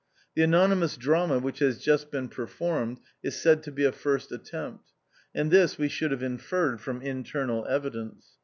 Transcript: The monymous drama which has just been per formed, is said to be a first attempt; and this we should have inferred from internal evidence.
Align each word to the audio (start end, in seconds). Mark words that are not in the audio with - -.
The 0.33 0.41
monymous 0.47 0.97
drama 0.97 1.37
which 1.37 1.59
has 1.59 1.77
just 1.77 2.09
been 2.09 2.27
per 2.27 2.47
formed, 2.47 2.97
is 3.21 3.39
said 3.39 3.61
to 3.61 3.71
be 3.71 3.85
a 3.85 3.91
first 3.91 4.31
attempt; 4.31 4.91
and 5.35 5.51
this 5.51 5.77
we 5.77 5.89
should 5.89 6.09
have 6.09 6.23
inferred 6.23 6.81
from 6.81 7.03
internal 7.03 7.67
evidence. 7.67 8.39